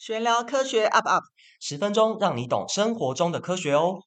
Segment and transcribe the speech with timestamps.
[0.00, 1.24] 闲聊科学 up up，
[1.60, 4.00] 十分钟让你懂生活中的科学哦。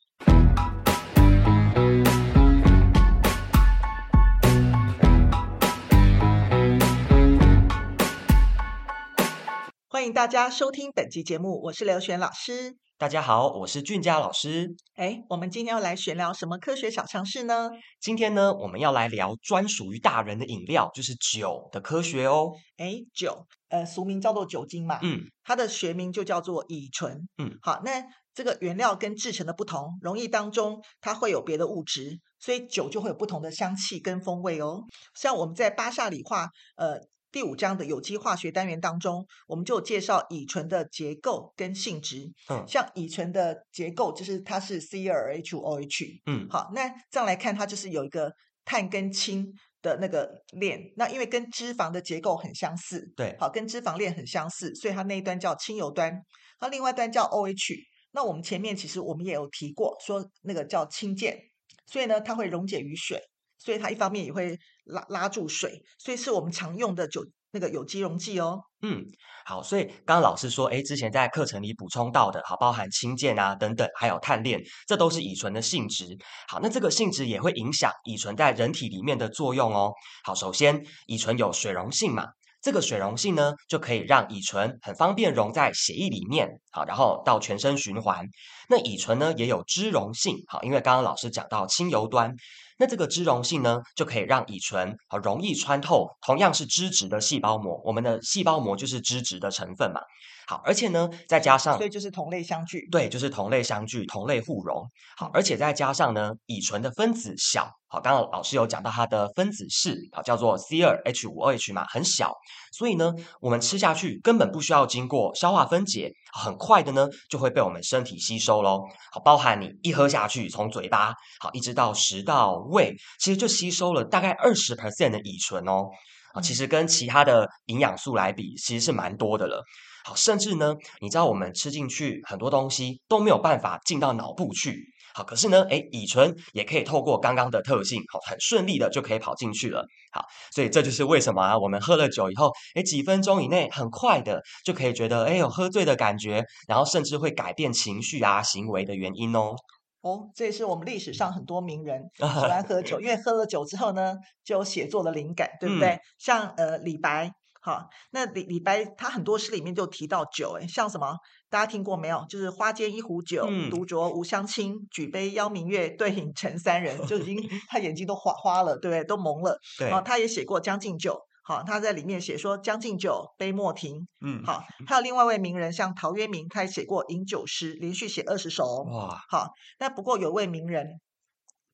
[10.00, 12.74] 欢迎大家收听本期节目，我是刘璇老师。
[12.98, 14.74] 大家好，我是俊佳老师。
[14.96, 17.70] 哎，我们今天要来闲聊什么科学小常识呢？
[18.00, 22.54] 今天呢，我们要来聊专属于大人的饮料，就是酒的科学哦。
[22.78, 25.00] 哎，酒，呃，俗名叫做酒精嘛。
[25.02, 27.28] 嗯，它的学名就叫做乙醇。
[27.38, 28.02] 嗯，好，那
[28.34, 34.82] 这个原料跟制成的不同，容易当中它会有别的物质，所以酒就会有不同的香气跟风味哦。
[35.14, 36.48] 像我们在巴夏里话，
[36.78, 37.02] 呃。
[37.32, 42.32] 第五章的有机化学单元当中，我们就有介绍乙醇的结构跟性质。
[42.50, 46.22] 嗯，像乙醇的结构就是它是 C2H5OH。
[46.26, 48.34] 嗯，好，那这样来看，它就是有一个
[48.66, 49.48] 碳跟氢
[49.82, 50.82] 的那个链。
[50.98, 56.20] 那因为跟脂肪的结构很相似，对，好，跟脂肪链很相似，所以它那一端叫氢油端，
[56.60, 57.76] 它另外一端叫 OH。
[58.12, 61.38] 那我们前面其实我们也有提过，说那个叫氢键，
[61.86, 63.22] 所以呢，它会溶解于水。
[63.60, 68.62] 所以它一方面也会拉拉住水，所以是我们常用的酒那个有机溶剂哦。
[68.82, 69.04] 嗯，
[69.46, 76.18] 好，所以刚刚老师说，哎，之前在课程里补充到的，好，包含氢键啊等等，还有碳链，这都是乙醇的性质。
[76.48, 79.92] 好，那这个性质也会影响乙醇在人体里面的作用哦。
[80.24, 82.26] 好，首先乙醇有水溶性嘛，
[82.62, 88.26] 这个水溶性呢，就可以让乙醇很方便溶在血液里面，好，然后到全身循环。
[88.70, 92.34] 那乙醇呢也有脂溶性，好，因为刚刚老师讲到清油端。
[92.80, 97.82] 那这个脂溶性呢，就可以让乙醇啊容易穿透同样是脂质的细胞膜。
[97.84, 100.00] 我们的细胞膜就是脂质的成分嘛。
[100.48, 102.88] 好，而且呢，再加上，所以就是同类相聚。
[102.90, 104.88] 对，就是同类相聚，同类互溶。
[105.18, 107.70] 好，而且再加上呢，乙醇的分子小。
[107.92, 112.32] 好，刚刚老师有讲到它的分子式，好，叫做 C2H5OH 嘛，很小。
[112.72, 118.84] 所以呢，我们吃下去根本不需要经过消化分解，很快的呢，就会被我们身体吸收喽。
[119.12, 125.88] 好，包含你一喝下去，从嘴巴好一直到食道、胃，其实就吸收了大概二十 percent 的乙醇哦。
[126.34, 129.66] 啊，其实跟其他的营养素来比，其实是蛮多的了。
[130.06, 134.86] 好，甚至呢，你知道我们吃进去很多东西都没有办法进到脑部去。
[135.20, 139.86] 好，可是呢，诶，乙醇也可以透过刚刚的特性，好，很顺利的就可以跑进去了。
[140.14, 140.24] 好，
[140.56, 149.56] 所以这就是为什么啊，我们喝了酒以后，诶，几分钟以内很快的就可以觉得，诶，有喝醉的感觉，然后甚至会改变情绪啊、行为的原因哦。
[150.04, 154.16] 哦，这也是我们历史上很多名人 喜欢喝酒，因为喝了酒之后呢，
[154.46, 155.90] 就有写作的灵感，对不对？
[155.90, 157.30] 嗯、像呃李白。
[157.70, 161.16] 好，那李李白他很多诗里面就提到酒，哎，像什么
[161.52, 162.26] 大家听过没有？
[162.28, 167.38] 就是花间一壶酒，独酌无相亲，举杯邀明月，对影成三人，就已经
[167.70, 169.04] 他眼睛都花花了，对不对？
[169.04, 169.60] 都蒙了。
[169.78, 171.14] 对，他也写过《将进酒》，
[171.44, 174.08] 好，他在里面写说“将进酒，杯莫停”。
[174.26, 178.84] 嗯，好，还有另外一位名人，像陶渊明，他也写过饮酒诗，连续写二十首。
[178.90, 181.00] 哇，好，那不过有位名人，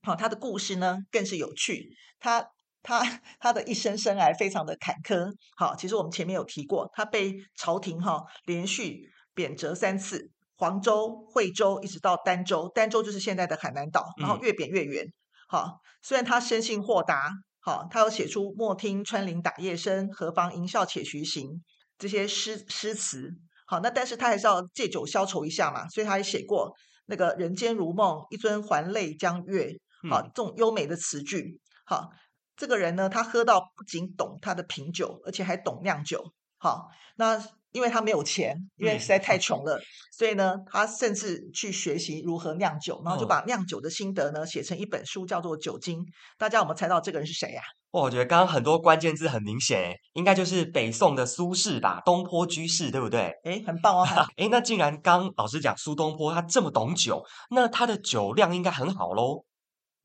[0.01, 2.49] 好，他的故事呢更是有趣，他。
[2.85, 3.03] 他
[3.39, 15.03] 他的一生生涯非常的坎坷，好，其实我们前面有提过，他被朝廷哈连续贬谪三次，黄州、惠州一直到儋州，儋州就是现在的海南岛，然后越贬越远，
[15.47, 21.63] 好，虽然他生性豁达，好，他有写出“莫听穿林打叶声，何妨吟啸且徐行”
[21.97, 23.31] 这些诗诗词，
[23.65, 26.71] 好，那但是他还是要借酒消愁一下嘛，所以他也写过
[27.07, 29.75] 那个人间如梦，一樽还酹江月，
[30.07, 32.11] 好，这种优美的词句，好。
[32.57, 36.23] 这个人呢，他喝到不仅懂他的品酒，而且还懂酿酒。
[36.57, 39.81] 好，那因为他没有钱，因为实在太穷了，嗯、
[40.17, 45.99] 所以呢，他甚至去学习如何酿酒，然后就把酿酒的心得呢写成一本书，叫做《酒精》。
[46.37, 47.67] 大家有没有猜到这个人是谁呀、啊？
[47.91, 53.31] 我觉得刚刚很多关键字很明显，应该就是北宋的苏轼吧，东坡居士，对不对？
[53.43, 54.05] 哎，很棒哦！
[54.37, 59.43] 哎，那既然刚老师讲苏东坡他这么懂酒，那他的酒量应该很好喽？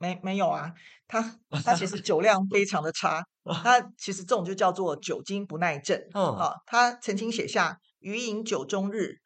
[0.01, 0.73] 没没有啊？
[1.07, 1.21] 他
[1.63, 3.23] 他 其实酒量非常的差，
[3.63, 6.01] 他其实这种就叫做酒精不耐症。
[6.15, 9.17] 嗯，啊，他曾经写下“余饮酒终日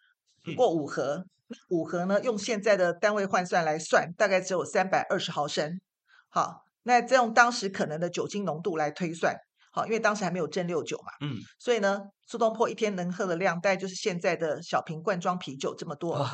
[0.43, 1.25] 不过五合”，
[1.71, 5.81] 五合呢用现在的单位换算来算，大概只有三百二十毫升。
[6.29, 9.37] 好，那再用当时可能的酒精浓度来推算，
[9.75, 11.13] 好，因为当时还没有蒸馏酒嘛。
[11.27, 12.01] 嗯，所以呢。
[12.27, 16.15] 苏东坡一天能喝的量，大概就是现在的小瓶罐装啤酒这么多。
[16.15, 16.25] 哦、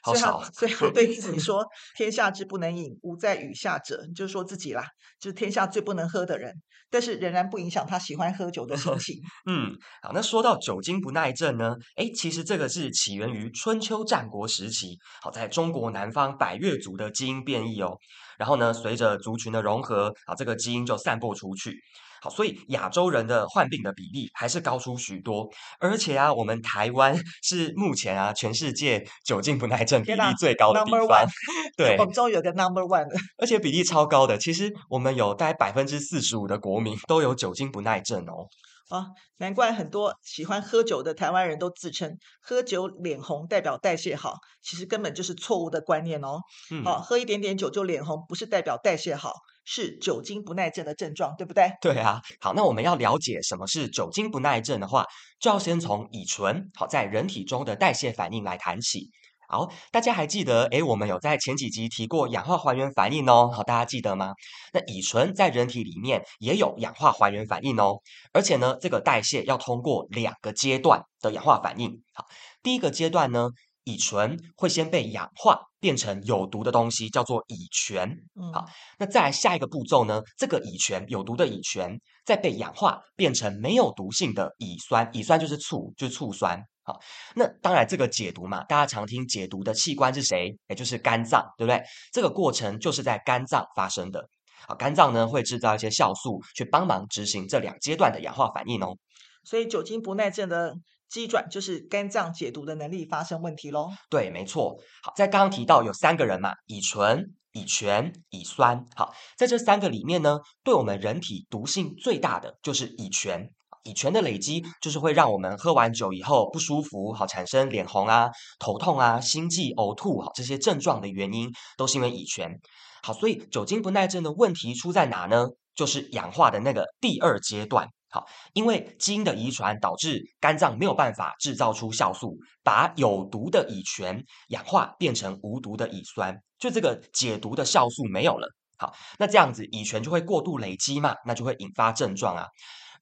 [0.00, 1.66] 好少，所以 对自己说
[1.98, 4.84] ：“天下之不能饮，无在与下者。”就是说自己啦，
[5.18, 6.54] 就是天下最不能喝的人。
[6.88, 9.16] 但是仍然不影响他喜欢喝酒的心情。
[9.50, 11.74] 嗯，好，那说到酒精不耐症呢？
[11.96, 17.98] 哎，其实这个是起源于春秋战国时期，好，在中国南方百越族的基因变异哦。
[18.38, 21.76] 然后呢，随着族群的融合，啊，这个基因就散播出去。
[22.22, 25.48] 好，所以亚洲人的患病的比例还是高出许多。
[25.78, 31.00] 而且啊，我们台湾 是目前啊全世界酒精不耐症比例最高的地方。
[31.00, 31.28] One，
[31.76, 33.08] 对，我们终于有个 Number One，
[33.38, 34.36] 而且比例超高的。
[34.38, 38.46] 其实我们有大概百分之四十五的国民都有酒精不耐症哦。
[38.90, 39.06] 啊，
[39.36, 46.40] 难怪很多喜欢喝酒的台湾人都自称喝酒脸红代表代谢好，其实根本就是错误的观念哦。
[46.72, 49.32] 嗯，好，喝一点点酒就脸红，不是代表代谢好，
[49.72, 51.70] 是酒精不耐症的症状，对不对？
[51.80, 52.20] 对啊。
[52.40, 55.06] 好，那我们要了解什么是酒精不耐症的话，
[55.38, 59.08] 就要先从乙醇好在人体中的代谢反应来谈起。
[59.48, 60.64] 好，大家还记得？
[60.72, 63.48] 诶，我们有在前几集提过氧化还原反应哦。
[63.52, 64.32] 好，大家记得吗？
[64.72, 68.00] 那乙醇在人体里面也有氧化还原反应哦。
[68.32, 72.02] 而且呢，这个代谢要通过两个阶段的氧化反应。
[72.12, 72.24] 好，
[72.62, 73.50] 第一个阶段呢，
[73.90, 78.08] 乙醇会先被氧化变成有毒的东西，叫做乙醛。
[78.52, 78.64] 好，
[78.98, 86.62] 那再来下一个步骤呢，这个乙醛有毒的乙醛再被氧化变成没有毒性的乙酸，乙酸就是醋，就是醋酸。
[86.82, 86.98] 好，
[87.34, 90.56] 那当然，这个解毒嘛，大家常听解毒的器官是谁？
[90.68, 91.82] 也就是肝脏，对不对？
[92.12, 94.26] 这个过程就是在肝脏发生的。
[94.66, 98.96] 好，肝脏呢会制造一些酵素，去帮忙执行这两阶段的氧化反应哦。
[99.44, 100.74] 所以酒精不耐症的
[101.10, 103.90] 机转就是肝脏解毒的能力发生问题喽。
[104.08, 104.76] 对，没错。
[105.02, 108.84] 好，在刚刚提到有三个人嘛，乙醇、乙醛、乙酸。
[108.94, 113.50] 好，在这三个里面呢，对我们人体毒性最大的就是乙醛。
[113.82, 118.28] 乙醛的累积，就是会让我们喝完酒以后不舒服，好产生脸红啊、
[118.58, 122.54] 头痛啊、心悸、呕吐，好这些症状的原因，都是因为乙醛。
[123.02, 125.46] 好，所以酒精不耐症的问题出在哪呢？
[125.74, 127.88] 就是氧化的那个第二阶段。
[128.12, 138.48] 好，因为基因的遗传导致肝脏没有办法制造出酵素，把有毒的乙醛氧化变成无毒的乙酸，就这个解毒的酵素没有了。
[138.76, 142.46] 好，那这样子乙醛就会过度累积嘛，那就会引发症状啊。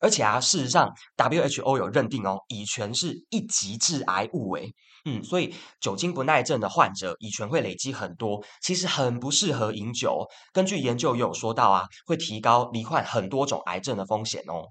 [0.01, 4.71] 而且啊，事实上，WHO 有认定哦，乙醛是一级致癌物诶，
[5.07, 10.25] 嗯，所以酒精不耐症的患者，乙醛会累积很多，其实很不适合饮酒。
[10.53, 14.69] 根据研究也有说到啊，会提高罹患很多种癌症的风险哦。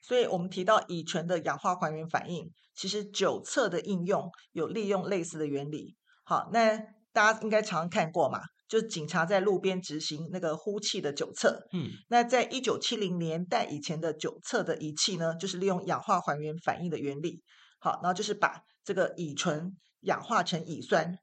[0.00, 5.96] 所以我们提到乙醇的氧化还原反应，其实酒测的应用有利用类似的原理。
[6.24, 6.78] 好，那
[7.12, 8.40] 大家应该常常看过嘛。
[8.68, 17.42] 就是警察在路边执行那个呼气的酒测，嗯，那在一九七零年代以前的酒测的仪器呢，就是利用氧化还原反应的原理，
[17.78, 21.16] 好，然后就是把这个乙醇氧化成乙酸。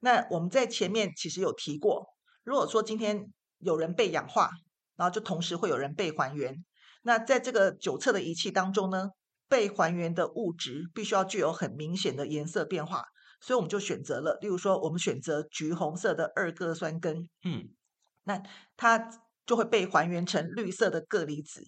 [0.00, 2.04] 那我们在前面其实有提过，
[2.44, 4.50] 如果说今天有人被氧化，
[4.96, 6.54] 然后就同时会有人被还原，
[7.02, 9.10] 那在这个酒测的仪器当中呢，
[9.48, 13.04] 被还原的物质必须要具有很明显的颜色变化。
[13.42, 17.70] 所以我们就选择了，例如说，我们选择橘红色的二铬酸根，嗯，
[18.24, 18.42] 那
[18.76, 19.08] 它
[19.46, 21.62] 就会被还原成绿色的铬离子，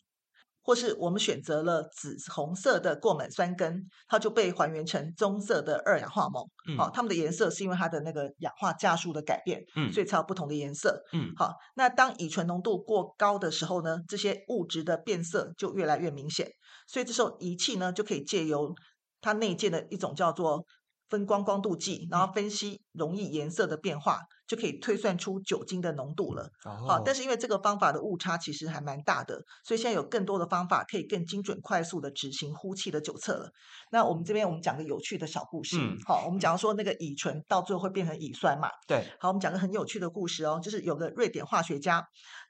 [0.63, 6.49] 或是我们选择了紫红色的过锰酸根，它就被还原成棕色的二氧化锰。
[6.69, 11.03] 嗯，好，它们的颜色是因为它的那个氧化价数的改变，嗯，所以才有不同的颜色。
[11.13, 16.49] 嗯，好，那当乙醇浓度过高的时候呢，这些物质的变色就越来越明显，
[16.87, 18.75] 所以这时候仪器呢就可以借由
[19.21, 20.65] 它内建的一种叫做
[21.13, 26.49] 分光光度计，然后分析溶液颜色的变化，就可以推算出酒精的浓度了。
[26.65, 33.51] 好、哦，但是因为这个方法的误差其实还蛮大的，所以现在有更多的方法可以更精准、快速的执行呼气的酒测了。
[33.91, 35.77] 那我们这边我们讲个有趣的小故事。
[35.79, 38.71] 嗯，好，我们讲说那个乙醇到最后会变成乙酸嘛？
[38.89, 39.05] 对。
[39.21, 42.03] 好，我们讲个很有趣的故事哦，就是有个瑞典化学家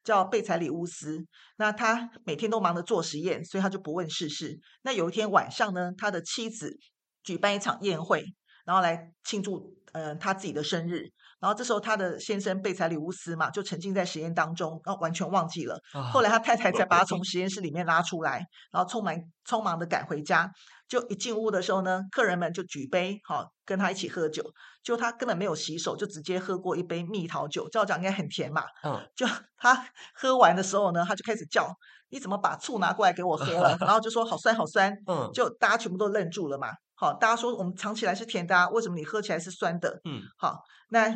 [0.04, 1.18] 叫贝采里乌斯，
[1.56, 4.60] 那他每天都忙着做实验，所以他就不问世事。
[4.82, 6.78] 那有一天晚上呢，他的妻子
[7.24, 8.24] 举办一场宴会。
[8.64, 11.06] 然后来庆祝，呃，他自己的生日。
[11.40, 15.76] 然后这时候他的先生贝采里乌斯嘛，就沉浸在实验当中，然后完全忘记了。
[16.12, 19.12] 后来他太太才把他从 实验室里面拉出来，然后匆忙
[19.44, 20.48] 匆忙的赶回家。
[20.92, 24.44] 就一进屋的时候呢，客人们就举杯，好跟他一起喝酒。
[24.82, 28.62] 就他根本没有洗手，就直接喝过一杯蜜桃酒，照讲应该很甜嘛。
[28.84, 29.00] 嗯。
[29.16, 31.74] 就他喝完的时候呢，他就开始叫
[32.12, 33.74] ：“你怎么把醋拿过来给我喝了？
[33.80, 35.30] ”然后就说：“好酸，好酸。”嗯。
[35.32, 36.68] 就大家全部都愣住了嘛。
[36.94, 39.98] 好，大家说我们尝起来是甜的啊，为什么你喝起来是酸的？
[40.04, 40.58] 嗯，好，
[40.90, 41.08] 那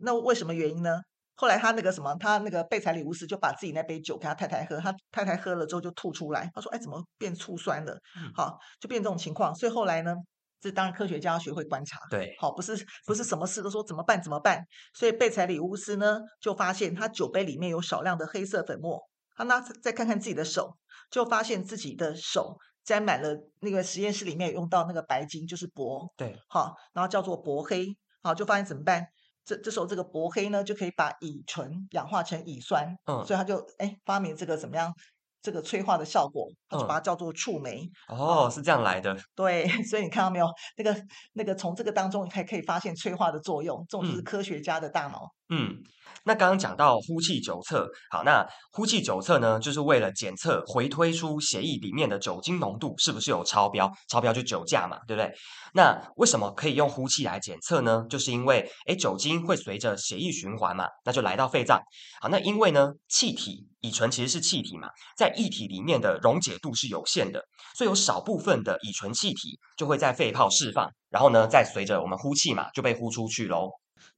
[0.00, 1.00] 那为什么原因呢？
[1.36, 9.54] 后来他那个什么，他那个贝采里乌斯就把自己那杯酒给他太太喝，他太太喝了之后就吐出来，他说：“哎，怎么变醋酸了？”嗯，好，就变这种情况。
[9.54, 10.14] 所以后来呢，
[10.60, 12.76] 这当然科学家要学会观察，对，好，不是
[13.06, 14.64] 不是什么事都说怎么办怎么办。
[14.94, 19.00] 所以贝采里乌斯呢就发现他酒杯里面有少量的黑色粉末，
[19.36, 20.76] 他那再看看自己的手，
[21.10, 22.56] 就发现自己的手。
[22.84, 27.86] 沾满了那个实验室里面用到那个白金，就是铂，对，好，然后叫做铂黑，
[28.22, 29.06] 好，就发现怎么办？
[29.44, 34.92] 这这时候这个薄黑呢，就可以把乙醇氧化成乙酸，嗯，所以他就哎发明这个怎么样
[35.42, 37.82] 这个催化的效果，他就把它叫做触媒。
[38.08, 39.14] 嗯、哦，是这样来的。
[39.34, 40.48] 对， 所以你看到没有？
[40.78, 40.96] 那个
[41.34, 45.28] 那个从这个当中，还可以发现催化的作用，这种就是科学家的大脑。
[45.48, 45.76] 嗯。
[46.26, 55.30] 那刚刚讲到呼气酒测，好，那呼气酒测呢，就是为了检测回推出血液里面的酒精浓度是不是有超标，超标就酒驾嘛，对不对？
[55.74, 58.06] 那为什么可以用呼气来检测呢？
[58.08, 61.78] 就是因为，诶，酒精会随着血液循环嘛，那就来到肺脏。
[62.22, 67.44] 好，那因为呢，气体乙醇其实是气体嘛，在液体里面的溶解度是有限的，
[67.76, 73.68] 所以有少部分的乙醇气体就会在肺泡释放，然后呢，再随着我们呼气嘛，就被呼出去喽。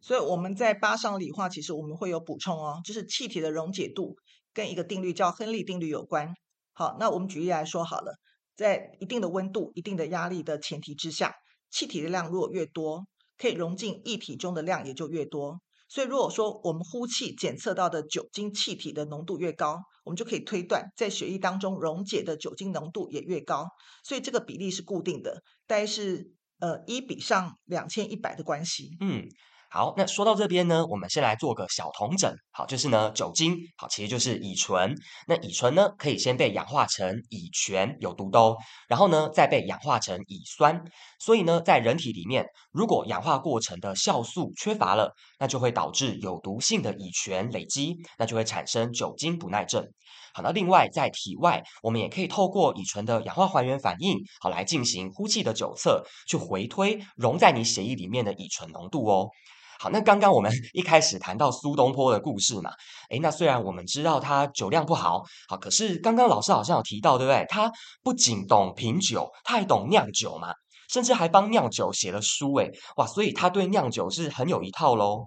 [0.06, 4.14] 所以我们在八上理化，其实我们会有补充哦，就是气体的溶解度
[4.54, 6.32] 跟一个定律叫亨利定律有关。
[6.74, 8.14] 好，那我们举例来说好了，
[8.54, 11.34] 在一定的温度、一定的压力的前提之下，
[11.72, 13.04] 气体的量如果越多，
[13.36, 15.58] 可以溶进液体中的量也就越多。
[15.88, 23.66] 所以如果说我们呼气检测到的酒精气体的浓度越高，我们就可以推断在血液当中溶解的酒精浓度也越高。
[24.04, 28.96] 所以这个比例是固定的，大概是呃一比上两千一百的关系。
[29.00, 29.26] 嗯。
[29.76, 32.34] 好，那说到这边呢，我们先来做个小统整。
[32.50, 34.94] 好，就是呢，酒精，好，其实就是乙醇。
[35.28, 38.56] 那乙醇呢，可以先被氧化成乙醛，有毒的哦。
[38.88, 40.82] 然后呢，再被氧化成乙酸。
[41.20, 49.86] 所以呢，在人体里面，如果氧化过程的酵素缺乏了，那就会导致有毒性的乙醛累积，那就会产生酒精不耐症。
[50.32, 59.28] 好，那另外在体外，我们也可以透过乙醇的氧化还原反应，好，来进行呼气的酒测，去回推溶在你血液里面的乙醇浓度哦。
[59.78, 62.70] 好，那刚刚我们 一开始谈到苏东坡的故事嘛，
[63.10, 67.44] 诶，那虽然我们知道他酒量不好，好，可是刚刚老师好像有提到，对不对？
[67.48, 67.70] 他
[68.02, 70.52] 不仅懂品酒，他还懂酿酒嘛，
[70.88, 75.26] 甚至还帮酿酒写了书，诶，哇，所以他对酿酒是很有一套喽。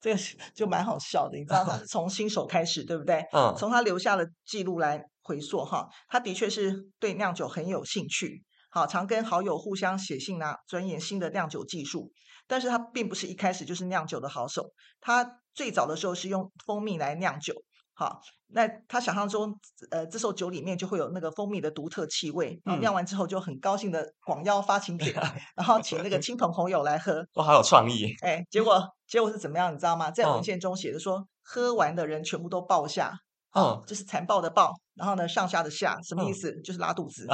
[0.00, 0.20] 这个
[0.54, 3.22] 就蛮好笑的，你知道他是 从新手开始，对不对？
[3.32, 12.10] 嗯，从他留下的记录来回溯哈，他的确是对酿酒很有兴趣，好，常跟好友互相写信啊，钻研新的酿酒技术。
[12.46, 17.54] 但是他并不是一开始就是酿酒的好手，他最早的时候是用蜂蜜来酿酒，
[17.94, 19.56] 好，那他想象中，
[19.92, 30.10] 呃，这首酒里面就会有那个蜂蜜的独特气味，然后酿完之后就很高兴的广邀发请帖，嗯、然后请那个亲朋好友来喝，哇，好有创意，哎，结果结果是怎么样，你知道吗？
[30.10, 33.12] 在文献中写的说，嗯、喝完的人全部都暴下，
[33.52, 36.50] 哦，就是残暴的暴，然后呢，上下的下，什么意思？
[36.50, 37.26] 嗯、就是拉肚子，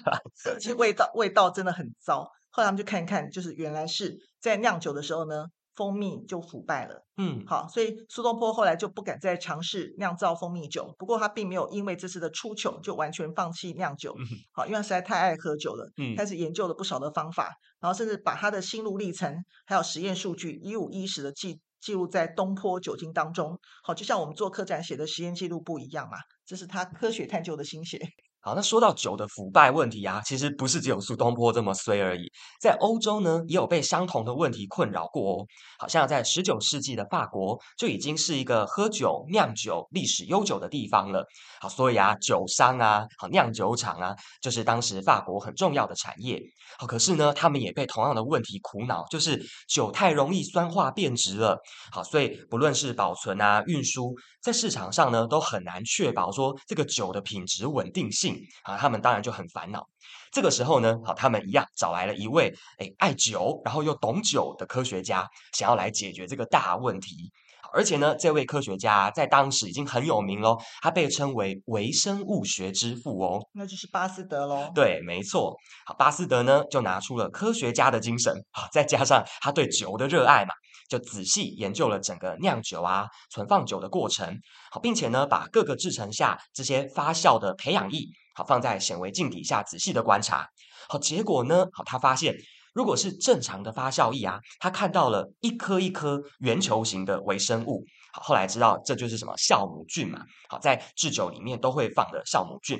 [0.60, 2.28] 其实味道味道真的很糟。
[2.50, 7.02] 后来他们就看一看，就是原来是在酿酒的时候呢，蜂蜜就腐败了。
[7.16, 10.94] 嗯，好，所以苏东坡后来就不敢再尝试酿造蜂蜜酒。
[10.98, 14.14] 不过他并没有因为这次的出糗就完全放弃酿酒。
[14.18, 17.50] 嗯好，因为他实在太爱喝酒了，嗯，开始研究了不少的方法，
[17.80, 23.58] 然后甚至把他的心路历程还有实验数据一五一十的记记录在《东坡酒精》当中。
[23.82, 27.98] 好，就像我们做客栈写的实验记录簿一样嘛，这是他科学探究的心血。
[28.44, 32.28] 好，那说到酒的腐败问题啊，其实不是只有苏东坡这么衰而已，
[32.60, 35.46] 在欧洲呢，也有被相同的问题困扰过哦。
[35.78, 41.24] 好像在十九世纪的法国就已经是一个喝酒酿酒历史悠久的地方了。
[41.60, 46.42] 好，所以啊，酒商啊，好酿酒厂啊，就是当时法国很重要的产业。
[46.78, 51.56] 好，可是呢，他们也被同样的问题苦恼，就是酒太容易酸化变质了。
[51.92, 58.31] 好，所以不论是保存啊、运输，在市场上呢，都很难确保说这个酒的品质稳定性。
[58.62, 59.88] 啊，他们当然就很烦恼。
[60.30, 67.30] 这个时候呢，好，他们一样找来了一位诶爱酒，然后又懂酒的科学家，想要来解决这个大问题。
[67.72, 73.40] 而且呢，这位科学家在当时已经很有名喽，他被称为微生物学之父哦。
[73.52, 74.70] 那就是巴斯德喽。
[74.74, 75.56] 对，没错。
[75.86, 80.54] 好，巴斯德呢，就拿出了科学家的精神，好，再加上他对酒的热爱嘛。
[80.88, 84.38] 就仔细研究了整个酿酒啊、存放酒的过程，
[84.70, 90.46] 好，并且呢，把各个制成下这些发酵的培养液，好，放在显微镜底下仔细的观察，
[90.90, 92.34] 好，结果呢，好，他发现
[92.72, 102.78] 如果是正常的发酵液啊，他看到了一颗一颗圆球形的微生物，好，后来知道这就是什么酵母菌嘛，好，在制酒里面都会放的酵母菌。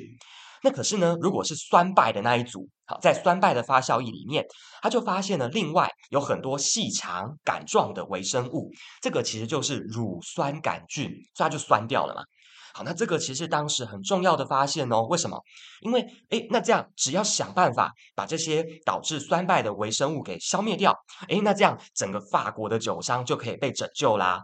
[0.64, 4.46] 那可是呢，如果是酸败的那一组，好，在酸败的发酵液里面，
[4.80, 8.70] 他就发现了另外有很多细长杆状的微生物，
[9.00, 12.22] 这个其实就是乳酸杆菌，所以它就酸掉了嘛。
[12.74, 15.38] 好，那这个其实当时很重要的发现哦，为什么？
[15.82, 16.00] 因为
[16.30, 20.96] 诶，那这样只要想办法把这些导致酸败的微生物给消灭掉，
[21.28, 24.42] 诶，那这样整个法国的酒商就可以被拯救啦。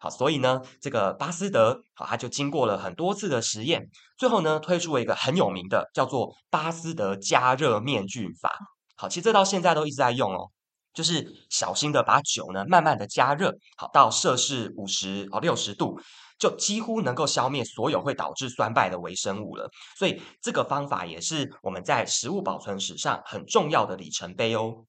[0.00, 8.50] 好，所以呢，这个巴斯德，好，他就经过了很多次的实验，最后呢，推出了一个很有名的，叫做巴斯德加热灭菌法。
[8.96, 10.50] 好，其实这到现在都一直在用哦，
[10.92, 15.98] 就是小心的把酒呢，慢慢的加热，好，到摄氏五十哦六十度，
[16.38, 19.68] 就几乎能够消灭所有会导致酸败的微生物了。
[19.98, 24.84] 所以这个方法也是我们在食物保存史上很重要的里程碑哦。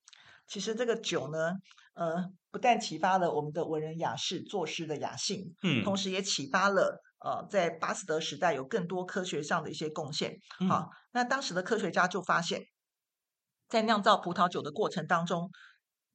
[0.47, 1.51] 其实这个酒呢，
[1.93, 10.37] 呃，不但启发了我们的文人雅士作诗的雅兴，嗯，同时也启发了呃，在巴斯德时代有更多科学上的一些贡献。
[10.69, 12.61] 好，嗯，那当时的科学家就发现，
[13.67, 15.49] 在酿造葡萄酒的过程当中，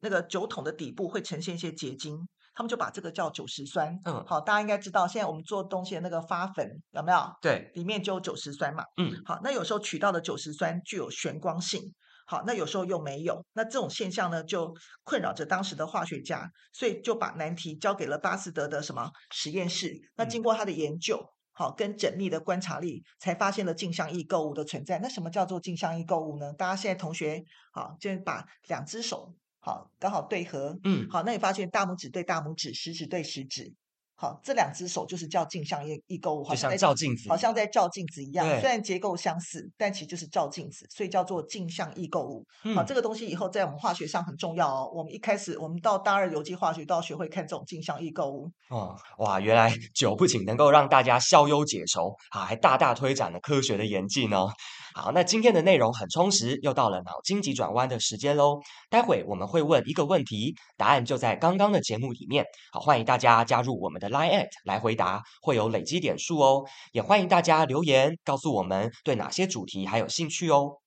[0.01, 3.99] 那个酒桶的底部会呈现一些结晶，他们就把这个叫酒石酸。
[4.05, 7.19] 嗯，好，大家应该知道，现在我们做东西的那个发粉有没有？
[7.41, 8.85] 对，里面就有酒石酸嘛。
[8.97, 11.81] 嗯，好，那有时候取到的酒石酸具有旋光性。
[12.25, 19.93] 好，那有时候又没有，那这种现象呢，就困扰着当时的化学家，所以就把难题交给了巴斯德的什么实验室。
[20.17, 21.21] 那经过他的研究，
[21.53, 24.99] 好跟缜密的观察力，才发现了镜像异构物的存在。
[25.01, 26.53] 那什么叫做镜像异构物呢？
[26.55, 27.43] 大家现在同学
[27.73, 33.73] 好，就把两只手好刚好对合，嗯，好，那你发现大拇指对大拇指，食指对食指。
[34.15, 38.45] 好，这两只手就是叫镜像异异构物，好像在照镜子，好像在照镜子一样。
[38.61, 42.45] 虽然结构相似，但其实就是照镜子，所以叫做镜像异构物。
[42.65, 44.93] 嗯、好，这个东西以后在我们化学上很重要哦。
[44.95, 48.49] 我们一开始，我们到大二有机化学都要学会看这种镜像异构物。
[48.69, 54.53] 哦，哇，原来酒不仅能够让大家消忧解愁，啊，还大大推展了科学的演进哦。
[54.95, 58.61] 好，那今天的内容很充实，又到了脑筋急转弯的时间喽。
[58.91, 62.45] 待会我们会问一个问题，答案就在刚刚的节目里面。
[62.73, 66.65] 好，欢迎大家加入我们的 Line@ 来回答，会有累积点数哦。
[66.93, 70.79] 也欢迎大家留言告诉我们对哪些主题还有兴趣哦。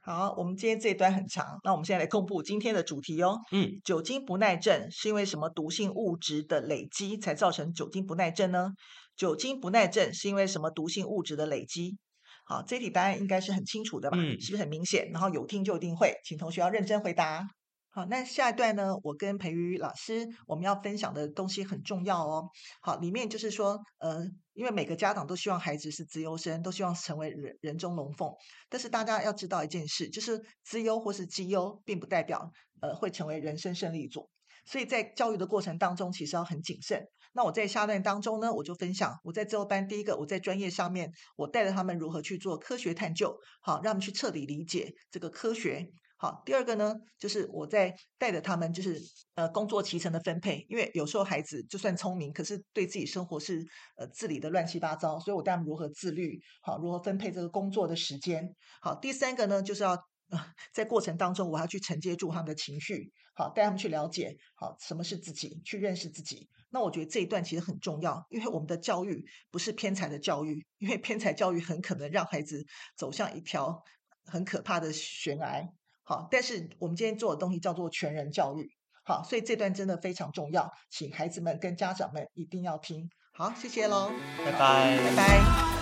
[0.00, 3.38] 好，我们今天这一段很长，那我们现在来公布今天的主题哦。
[3.52, 8.70] 嗯，酒精不耐症是因为什么毒性物质的累积才造成酒精不耐症呢？
[9.14, 11.98] 酒精不耐症是因为什么毒性物质的累积？
[12.50, 14.18] 好，这题答案应该是很清楚的吧？
[14.20, 15.08] 嗯，是不是很明显？
[15.12, 17.48] 然后有听就一定会，请同学要认真回答。
[17.90, 18.92] 好，那下一段呢？
[19.04, 22.48] 我跟培瑜老师我们要分享的东西很重要哦。
[22.82, 28.28] 好，里面就是说，呃，因为每个家长都希望孩子是资优生，都希望成为人人中龙凤。
[28.68, 34.28] 但是大家要知道一件事，就是资优或是绩优，并不代表呃会成为人生胜利组。
[34.64, 37.06] 所以在教育的过程当中，其实要很谨慎。
[37.32, 45.86] 那我在下段当中呢，我就分享我在资优班第一个，我在专业上面，我带着他们如何去做科学探究，好，让他们去彻底理解这个科学。
[46.16, 49.00] 好，第二个呢，就是我在带着他们，就是
[49.36, 53.64] 呃工作期程的分配，因为有时候孩子就算聪明，可是对自己生活是
[53.96, 58.54] 呃自理的乱七八糟，所以我带他们如何自律，好，如何分配这个工作的时间。
[58.82, 59.96] 好，第三个呢，就是要。
[60.72, 66.48] 在过程当中，我要去承接住他们的情绪，好，带他们去了解，好，什么是自己，去认识自己。
[66.70, 72.64] 那我觉得这一段其实很重要，因为我们的教育不是偏才的教育，因为偏才教育很可能让孩子
[72.96, 73.82] 走向一条
[74.24, 75.68] 很可怕的悬崖。
[76.02, 78.70] 好，但是我们今天做的东西叫做全人教育，
[79.04, 83.10] 好，所以这段真的非常重要，请孩子们跟家长们一定要听。
[83.32, 84.10] 好，谢谢喽，
[84.44, 85.79] 拜拜，拜拜。